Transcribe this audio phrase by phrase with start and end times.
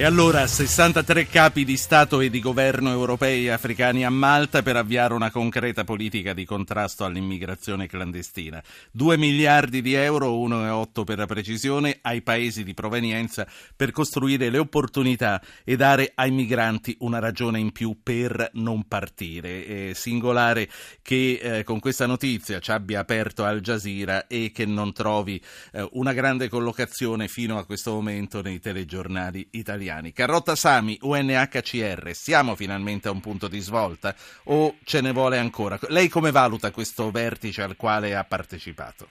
[0.00, 4.76] E allora 63 capi di Stato e di governo europei e africani a Malta per
[4.76, 8.62] avviare una concreta politica di contrasto all'immigrazione clandestina.
[8.92, 14.56] 2 miliardi di euro, 1,8 per la precisione, ai paesi di provenienza per costruire le
[14.56, 19.66] opportunità e dare ai migranti una ragione in più per non partire.
[19.66, 20.66] È singolare
[21.02, 25.38] che eh, con questa notizia ci abbia aperto Al Jazeera e che non trovi
[25.74, 30.12] eh, una grande collocazione fino a questo momento nei telegiornali italiani italiani.
[30.12, 35.78] Carrotta Sami, UNHCR, siamo finalmente a un punto di svolta o ce ne vuole ancora?
[35.88, 39.08] Lei come valuta questo vertice al quale ha partecipato?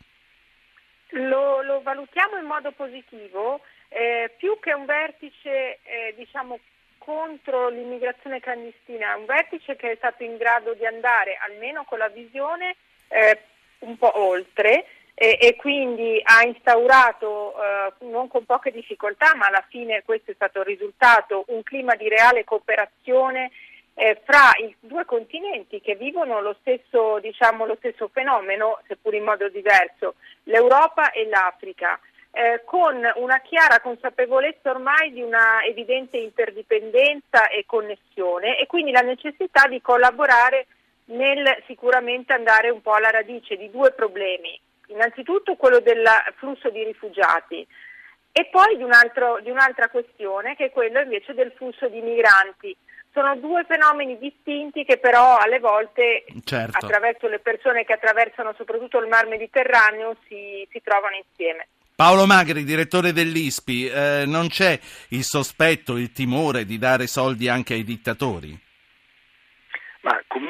[1.09, 6.59] Lo, lo valutiamo in modo positivo, eh, più che un vertice eh, diciamo,
[6.97, 12.09] contro l'immigrazione clandestina, un vertice che è stato in grado di andare almeno con la
[12.09, 12.75] visione
[13.07, 13.39] eh,
[13.79, 14.85] un po' oltre
[15.21, 20.33] e, e quindi ha instaurato, eh, non con poche difficoltà, ma alla fine questo è
[20.33, 23.51] stato il risultato, un clima di reale cooperazione
[23.95, 29.25] eh, fra i due continenti che vivono lo stesso, diciamo, lo stesso fenomeno, seppur in
[29.25, 31.99] modo diverso, l'Europa e l'Africa.
[32.31, 39.01] Eh, con una chiara consapevolezza ormai di una evidente interdipendenza e connessione e quindi la
[39.01, 40.67] necessità di collaborare
[41.05, 44.57] nel sicuramente andare un po' alla radice di due problemi,
[44.89, 46.03] innanzitutto quello del
[46.37, 47.65] flusso di rifugiati
[48.31, 52.01] e poi di, un altro, di un'altra questione che è quello invece del flusso di
[52.01, 52.75] migranti.
[53.11, 56.77] Sono due fenomeni distinti che però alle volte certo.
[56.77, 61.67] attraverso le persone che attraversano soprattutto il Mar Mediterraneo si, si trovano insieme.
[61.95, 64.79] Paolo Magri, direttore dell'ISPI, eh, non c'è
[65.09, 68.57] il sospetto, il timore di dare soldi anche ai dittatori?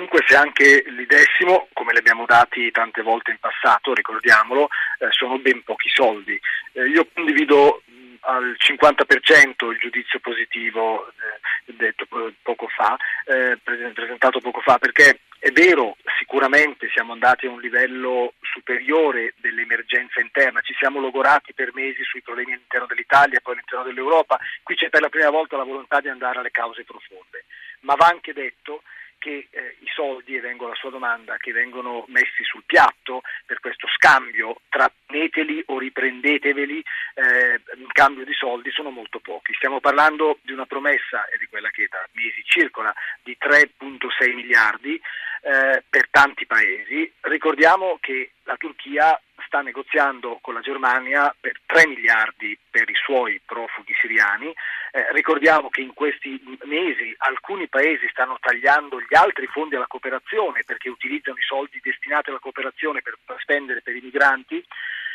[0.09, 4.67] Comunque se anche li dessimo, come li abbiamo dati tante volte in passato, ricordiamolo,
[4.99, 6.39] eh, sono ben pochi soldi.
[6.73, 7.83] Eh, io condivido
[8.21, 12.07] al 50% il giudizio positivo eh, detto
[12.41, 18.33] poco fa, eh, presentato poco fa, perché è vero, sicuramente siamo andati a un livello
[18.41, 24.37] superiore dell'emergenza interna, ci siamo logorati per mesi sui problemi all'interno dell'Italia poi all'interno dell'Europa,
[24.63, 27.45] qui c'è per la prima volta la volontà di andare alle cause profonde,
[27.81, 28.81] ma va anche detto
[29.19, 33.59] che eh, i soldi, e vengo alla sua domanda, che vengono messi sul piatto per
[33.59, 39.53] questo scambio, tratteneteli o riprendeteveli eh, in cambio di soldi, sono molto pochi.
[39.53, 44.99] Stiamo parlando di una promessa, e di quella che da mesi circola, di 3,6 miliardi
[45.41, 47.11] eh, per tanti paesi.
[47.21, 53.41] Ricordiamo che la Turchia sta negoziando con la Germania per 3 miliardi per i suoi
[53.43, 54.53] profughi siriani.
[54.91, 60.63] Eh, ricordiamo che in questi mesi alcuni paesi stanno tagliando gli altri fondi alla cooperazione
[60.65, 64.63] perché utilizzano i soldi destinati alla cooperazione per spendere per i migranti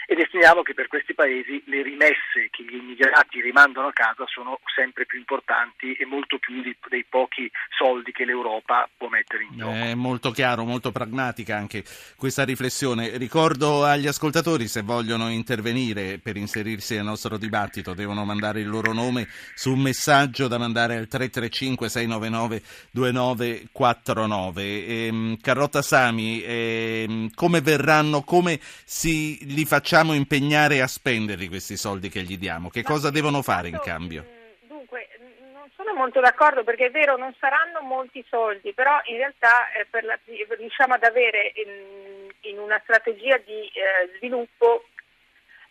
[0.07, 4.59] ed estimiamo che per questi paesi le rimesse che gli immigrati rimandano a casa sono
[4.75, 9.57] sempre più importanti e molto più di, dei pochi soldi che l'Europa può mettere in
[9.57, 9.73] gioco.
[9.73, 11.85] È molto chiaro, molto pragmatica anche
[12.17, 13.17] questa riflessione.
[13.17, 18.93] Ricordo agli ascoltatori se vogliono intervenire per inserirsi nel nostro dibattito devono mandare il loro
[18.93, 24.63] nome su un messaggio da mandare al 335 699 2949.
[24.63, 31.77] E, Carrotta Sami, e, come verranno, come si li facciamo facciamo impegnare a spenderli questi
[31.77, 32.69] soldi che gli diamo?
[32.69, 34.25] Che cosa devono fare in cambio?
[34.27, 35.09] Mm, dunque,
[35.53, 39.87] non sono molto d'accordo perché è vero, non saranno molti soldi, però in realtà eh,
[40.03, 40.19] la,
[40.59, 44.87] riusciamo ad avere in, in una strategia di eh, sviluppo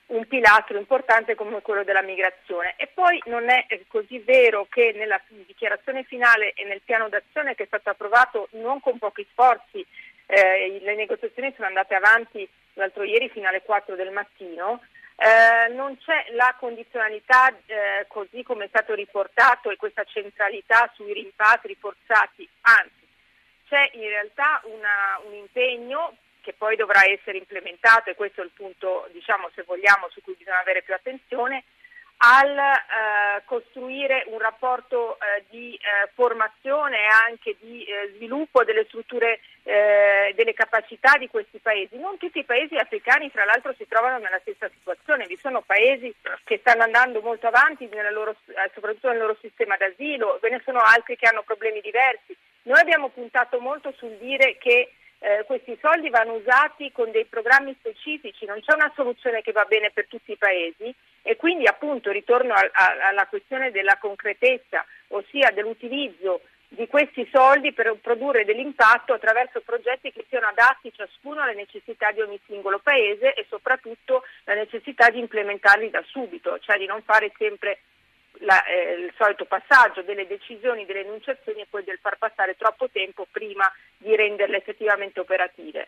[0.05, 2.75] un pilastro importante come quello della migrazione.
[2.77, 7.63] E poi non è così vero che nella dichiarazione finale e nel piano d'azione che
[7.63, 9.85] è stato approvato non con pochi sforzi,
[10.25, 14.81] eh, le negoziazioni sono andate avanti l'altro ieri fino alle 4 del mattino,
[15.15, 21.13] eh, non c'è la condizionalità eh, così come è stato riportato e questa centralità sui
[21.13, 23.07] rimpatri forzati, anzi
[23.67, 28.51] c'è in realtà una, un impegno che poi dovrà essere implementato e questo è il
[28.53, 31.63] punto diciamo se vogliamo su cui bisogna avere più attenzione
[32.17, 38.85] al eh, costruire un rapporto eh, di eh, formazione e anche di eh, sviluppo delle
[38.85, 41.97] strutture, eh, delle capacità di questi paesi.
[41.97, 45.25] Non tutti i paesi africani, fra l'altro, si trovano nella stessa situazione.
[45.27, 46.13] Vi sono paesi
[46.45, 50.79] che stanno andando molto avanti, loro, eh, soprattutto nel loro sistema d'asilo, ve ne sono
[50.79, 52.35] altri che hanno problemi diversi.
[52.63, 54.93] Noi abbiamo puntato molto sul dire che
[55.23, 59.63] eh, questi soldi vanno usati con dei programmi specifici, non c'è una soluzione che va
[59.63, 64.85] bene per tutti i paesi e quindi appunto ritorno a, a, alla questione della concretezza,
[65.07, 71.53] ossia dell'utilizzo di questi soldi per produrre dell'impatto attraverso progetti che siano adatti ciascuno alle
[71.53, 76.85] necessità di ogni singolo paese e soprattutto la necessità di implementarli da subito, cioè di
[76.85, 77.79] non fare sempre
[78.39, 82.89] la, eh, il solito passaggio delle decisioni, delle enunciazioni e poi del far passare troppo
[82.89, 85.87] tempo prima di renderle effettivamente operative.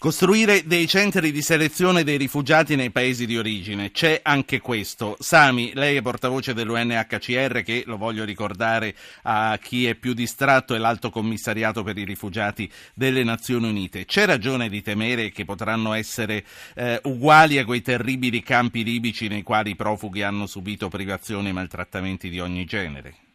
[0.00, 5.16] Costruire dei centri di selezione dei rifugiati nei paesi di origine, c'è anche questo.
[5.18, 10.78] Sami, lei è portavoce dell'UNHCR che, lo voglio ricordare a chi è più distratto, è
[10.78, 14.04] l'Alto Commissariato per i rifugiati delle Nazioni Unite.
[14.04, 16.44] C'è ragione di temere che potranno essere
[16.76, 21.52] eh, uguali a quei terribili campi libici nei quali i profughi hanno subito privazioni e
[21.52, 23.27] maltrattamenti di ogni genere?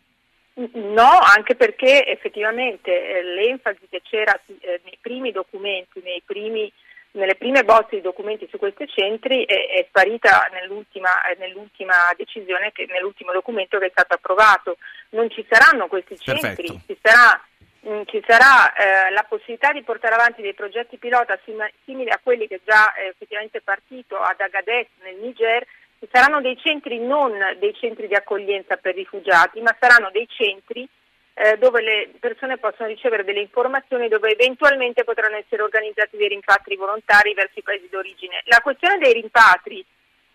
[0.56, 6.72] No, anche perché effettivamente eh, l'enfasi che c'era eh, nei primi documenti, nei primi,
[7.14, 12.72] nelle prime bozze di documenti su questi centri è, è sparita nell'ultima, eh, nell'ultima, decisione,
[12.72, 14.78] che, nell'ultimo documento che è stato approvato.
[15.10, 17.42] Non ci saranno questi centri, ci sarà,
[17.80, 22.12] mh, mm, ci sarà eh, la possibilità di portare avanti dei progetti pilota sim- simili
[22.12, 25.66] a quelli che già è effettivamente partito ad Agadez nel Niger
[26.14, 30.88] saranno dei centri non dei centri di accoglienza per rifugiati, ma saranno dei centri
[31.34, 36.76] eh, dove le persone possono ricevere delle informazioni, dove eventualmente potranno essere organizzati dei rimpatri
[36.76, 38.44] volontari verso i paesi d'origine.
[38.46, 39.84] La questione dei rimpatri,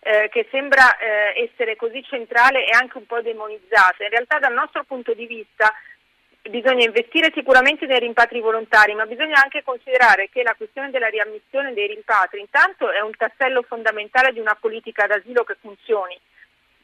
[0.01, 4.53] eh, che sembra eh, essere così centrale e anche un po' demonizzata, in realtà dal
[4.53, 5.73] nostro punto di vista
[6.43, 11.73] bisogna investire sicuramente nei rimpatri volontari, ma bisogna anche considerare che la questione della riammissione
[11.73, 16.17] dei rimpatri intanto è un tassello fondamentale di una politica d'asilo che funzioni,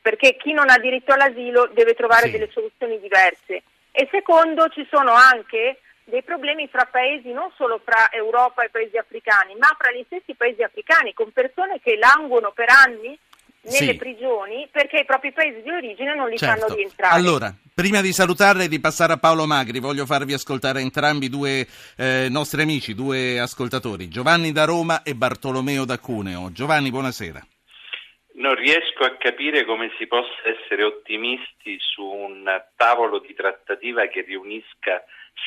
[0.01, 2.31] perché chi non ha diritto all'asilo deve trovare sì.
[2.31, 3.63] delle soluzioni diverse.
[3.91, 8.97] E secondo ci sono anche dei problemi fra paesi, non solo fra Europa e paesi
[8.97, 13.17] africani, ma fra gli stessi paesi africani, con persone che languono per anni
[13.65, 13.95] nelle sì.
[13.95, 16.61] prigioni perché i propri paesi di origine non li certo.
[16.61, 17.15] fanno rientrare.
[17.15, 21.65] Allora, prima di salutarle e di passare a Paolo Magri, voglio farvi ascoltare entrambi due
[21.97, 26.51] eh, nostri amici, due ascoltatori, Giovanni da Roma e Bartolomeo da Cuneo.
[26.51, 27.45] Giovanni, buonasera.
[28.35, 32.43] Non riesco a capire come si possa essere ottimisti su un
[32.75, 35.03] tavolo di trattativa che riunisca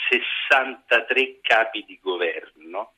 [0.08, 2.94] 63 capi di governo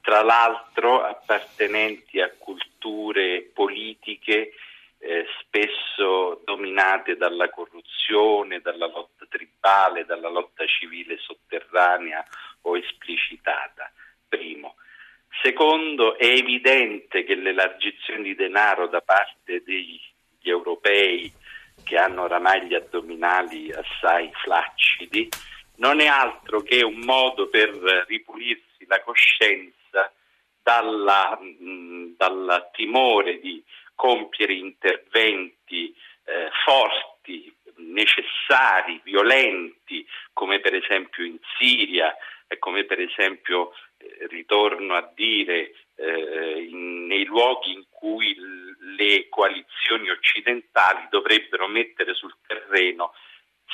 [0.00, 4.52] tra l'altro appartenenti a culture politiche
[4.98, 12.24] eh, spesso dominate dalla corruzione, dalla lotta tribale, dalla lotta civile sotterranea
[12.62, 13.90] o esplicitata.
[14.28, 14.76] Primo.
[15.42, 19.98] Secondo, è evidente che l'elargizione di denaro da parte degli
[20.42, 21.32] europei
[21.82, 25.28] che hanno oramai gli addominali assai flaccidi
[25.76, 27.70] non è altro che un modo per
[28.06, 29.79] ripulirsi la coscienza
[30.62, 33.62] dalla, mh, dal timore di
[33.94, 42.14] compiere interventi eh, forti, necessari, violenti, come per esempio in Siria
[42.46, 48.94] e come per esempio, eh, ritorno a dire, eh, in, nei luoghi in cui l-
[48.96, 53.12] le coalizioni occidentali dovrebbero mettere sul terreno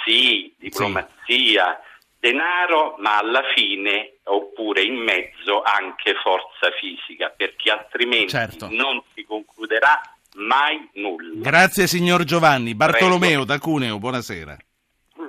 [0.04, 1.95] sì, diplomazia, sì
[2.26, 8.66] denaro, ma alla fine oppure in mezzo anche forza fisica, perché altrimenti certo.
[8.70, 10.00] non si concluderà
[10.34, 11.48] mai nulla.
[11.48, 12.74] Grazie signor Giovanni.
[12.74, 13.44] Bartolomeo Prego.
[13.44, 14.56] da Cuneo, buonasera.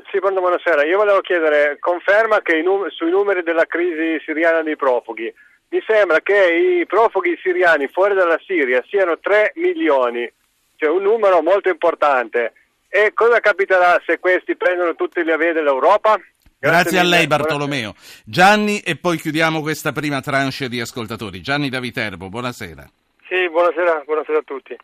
[0.10, 0.86] Sì, buonasera.
[0.86, 5.32] Io volevo chiedere, conferma che num- sui numeri della crisi siriana dei profughi,
[5.70, 10.32] mi sembra che i profughi siriani fuori dalla Siria siano 3 milioni,
[10.78, 12.54] cioè un numero molto importante.
[12.90, 16.18] E cosa capiterà se questi prendono tutti gli averi dell'Europa?
[16.60, 17.94] Grazie, Grazie a lei Bartolomeo.
[18.26, 21.40] Gianni e poi chiudiamo questa prima tranche di ascoltatori.
[21.42, 22.84] Gianni da Viterbo, buonasera.
[23.30, 24.76] Sì, buonasera, buonasera a tutti.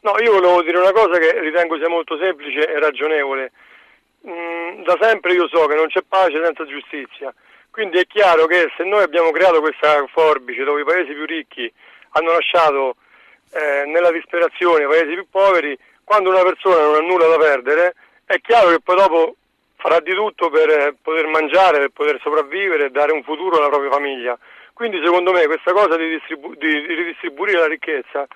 [0.00, 3.52] No, io volevo dire una cosa che ritengo sia molto semplice e ragionevole.
[4.26, 7.32] Mm, da sempre io so che non c'è pace senza giustizia,
[7.70, 11.72] quindi è chiaro che se noi abbiamo creato questa forbice dove i paesi più ricchi
[12.10, 12.96] hanno lasciato
[13.52, 17.94] eh, nella disperazione i paesi più poveri, quando una persona non ha nulla da perdere,
[18.24, 19.36] è chiaro che poi dopo
[19.80, 23.68] farà di tutto per eh, poter mangiare, per poter sopravvivere e dare un futuro alla
[23.68, 24.38] propria famiglia.
[24.72, 28.26] Quindi secondo me questa cosa di, distribu- di, di ridistribuire la ricchezza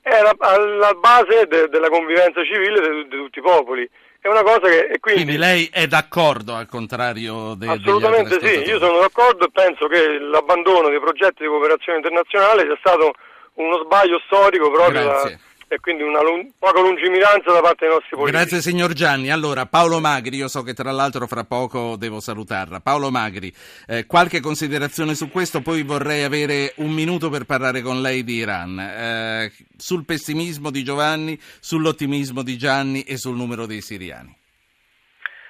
[0.00, 3.88] è la, alla base de- della convivenza civile di tutti i popoli.
[4.20, 4.98] È una cosa che...
[5.00, 5.22] Quindi...
[5.24, 5.36] quindi...
[5.36, 10.88] lei è d'accordo al contrario de- Assolutamente sì, io sono d'accordo e penso che l'abbandono
[10.88, 13.12] dei progetti di cooperazione internazionale sia stato
[13.54, 15.30] uno sbaglio storico proprio da
[15.72, 18.36] e quindi una lung- poca lungimiranza da parte dei nostri politici.
[18.36, 19.30] Grazie signor Gianni.
[19.30, 22.80] Allora, Paolo Magri, io so che tra l'altro fra poco devo salutarla.
[22.80, 23.50] Paolo Magri,
[23.86, 28.34] eh, qualche considerazione su questo, poi vorrei avere un minuto per parlare con lei di
[28.34, 28.78] Iran.
[28.78, 34.36] Eh, sul pessimismo di Giovanni, sull'ottimismo di Gianni e sul numero dei siriani.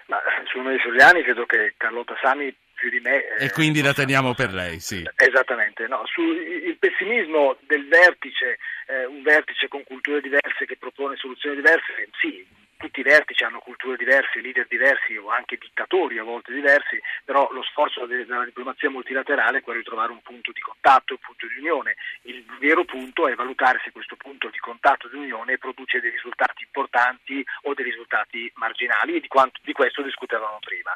[0.07, 3.37] Ma sul numero dei siriani credo che Carlotta Sami più di me.
[3.39, 5.09] E quindi la teniamo per lei, sì.
[5.15, 8.59] Esattamente, no, sul pessimismo del vertice,
[8.89, 12.45] eh, un vertice con culture diverse che propone soluzioni diverse, sì,
[12.83, 17.49] tutti i vertici hanno culture diverse, leader diversi o anche dittatori a volte diversi, però
[17.53, 21.47] lo sforzo della diplomazia multilaterale è quello di trovare un punto di contatto, un punto
[21.47, 21.95] di unione.
[22.23, 26.65] Il vero punto è valutare se questo punto di contatto di unione produce dei risultati
[26.65, 30.91] importanti o dei risultati marginali e di, quanto, di questo discutevamo prima.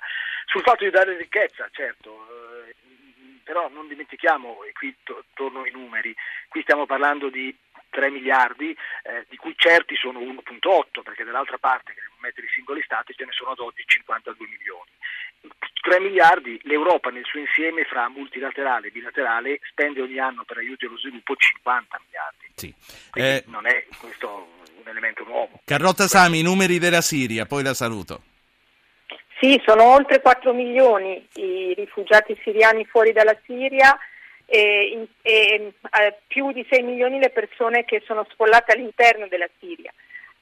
[0.47, 2.27] Sul fatto di dare ricchezza, certo,
[2.67, 2.75] eh,
[3.45, 6.13] però non dimentichiamo, e qui to- torno ai numeri,
[6.49, 7.57] qui stiamo parlando di
[7.97, 12.51] 3 miliardi, eh, di cui certi sono 1.8, perché dall'altra parte, che devono mettere i
[12.51, 14.91] singoli stati, ce ne sono ad oggi 52 milioni.
[15.81, 20.85] 3 miliardi, l'Europa nel suo insieme fra multilaterale e bilaterale spende ogni anno per aiuti
[20.85, 22.47] allo sviluppo 50 miliardi.
[22.55, 22.75] Sì.
[23.15, 24.51] Eh, non è questo
[24.83, 25.61] un elemento nuovo.
[25.65, 28.23] Carlotta Sami, i numeri della Siria, poi la saluto.
[29.41, 33.97] Sì, sono oltre 4 milioni i rifugiati siriani fuori dalla Siria
[34.47, 35.73] e, e
[36.27, 39.93] più di 6 milioni le persone che sono sfollate all'interno della Siria.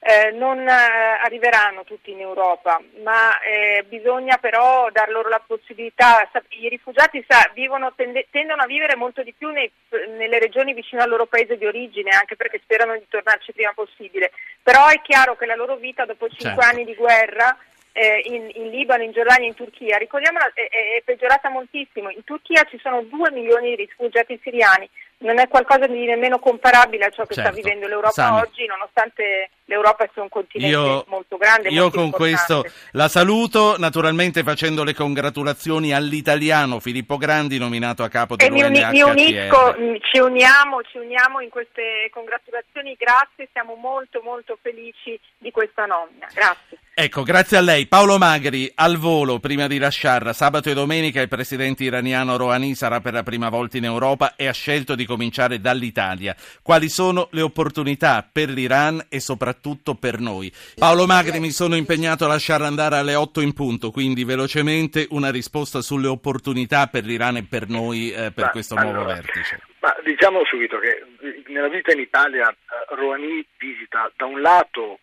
[0.07, 6.29] Eh, non eh, arriveranno tutti in Europa, ma eh, bisogna però dar loro la possibilità.
[6.49, 9.71] I rifugiati sa, vivono, tende, tendono a vivere molto di più nei,
[10.15, 14.29] nelle regioni vicino al loro paese di origine, anche perché sperano di tornarci prima possibile.
[14.61, 16.69] Però è chiaro che la loro vita dopo cinque certo.
[16.69, 17.57] anni di guerra
[17.97, 22.09] eh, in, in, Libano, in Giordania, in Turchia, ricordiamola, è, è, peggiorata moltissimo.
[22.09, 27.05] In Turchia ci sono 2 milioni di rifugiati siriani, non è qualcosa di nemmeno comparabile
[27.05, 27.51] a ciò che certo.
[27.51, 28.41] sta vivendo l'Europa Sami.
[28.41, 31.69] oggi, nonostante l'Europa sia un continente io, molto grande.
[31.69, 32.45] Io molto con importante.
[32.63, 38.91] questo la saluto, naturalmente facendo le congratulazioni all'italiano Filippo Grandi, nominato a capo dell'UNHCR.
[38.91, 45.17] Mi, mi unisco, ci uniamo, ci uniamo in queste congratulazioni, grazie, siamo molto molto felici
[45.37, 46.27] di questa nomina.
[46.33, 46.79] Grazie.
[46.97, 47.87] Ecco, grazie a lei.
[47.87, 53.01] Paolo Magri, al volo, prima di lasciarla, sabato e domenica il presidente iraniano Rouhani sarà
[53.01, 56.33] per la prima volta in Europa e ha scelto di cominciare dall'Italia.
[56.63, 60.49] Quali sono le opportunità per l'Iran e soprattutto per noi?
[60.75, 65.31] Paolo Magri, mi sono impegnato a lasciare andare alle 8 in punto, quindi velocemente una
[65.31, 69.59] risposta sulle opportunità per l'Iran e per noi eh, per Ma, questo allora, nuovo vertice.
[69.81, 71.03] Ma diciamo subito che
[71.47, 74.99] nella vita in Italia eh, Rouhani visita da un lato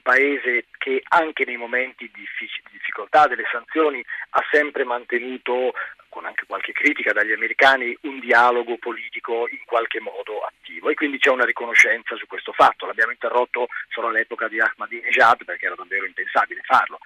[0.00, 2.26] paese che anche nei momenti di
[2.70, 5.72] difficoltà delle sanzioni ha sempre mantenuto,
[6.08, 10.90] con anche qualche critica dagli americani, un dialogo politico in qualche modo attivo.
[10.90, 12.86] E quindi c'è una riconoscenza su questo fatto.
[12.86, 16.98] L'abbiamo interrotto solo all'epoca di Ahmadinejad perché era davvero impensabile farlo,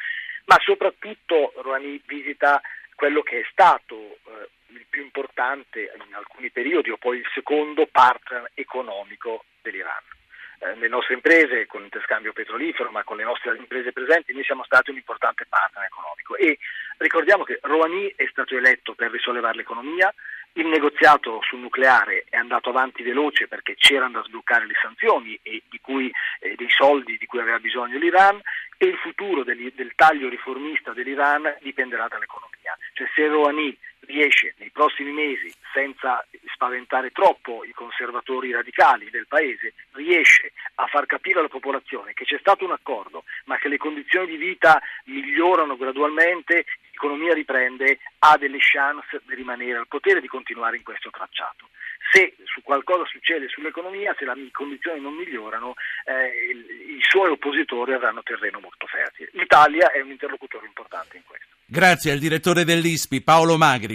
[0.46, 2.60] ma soprattutto Rouhani visita
[2.94, 7.86] quello che è stato eh, il più importante in alcuni periodi o poi il secondo
[7.86, 10.02] partner economico dell'Iran
[10.58, 14.64] eh, le nostre imprese con interscambio petrolifero, ma con le nostre imprese presenti, noi siamo
[14.64, 16.58] stati un importante partner economico e
[16.98, 20.12] ricordiamo che Rouhani è stato eletto per risollevare l'economia,
[20.56, 25.62] il negoziato sul nucleare è andato avanti veloce perché c'erano da sbloccare le sanzioni e
[25.80, 28.40] cui, eh, dei soldi di cui aveva bisogno l'Iran
[28.78, 32.76] e il futuro del, del taglio riformista dell'Iran dipenderà dall'economia.
[32.92, 39.74] Cioè se Rouhani riesce nei prossimi mesi, senza spaventare troppo i conservatori radicali del paese,
[39.92, 44.26] riesce a far capire alla popolazione che c'è stato un accordo, ma che le condizioni
[44.26, 50.28] di vita migliorano gradualmente, l'economia riprende, ha delle chance di rimanere al potere e di
[50.28, 51.68] continuare in questo tracciato.
[52.12, 56.52] Se su qualcosa succede sull'economia, se le condizioni non migliorano, eh,
[56.96, 59.30] i suoi oppositori avranno terreno molto fertile.
[59.32, 61.46] L'Italia è un interlocutore importante in questo.
[61.66, 63.92] Grazie al direttore dell'ISPI Paolo Magri.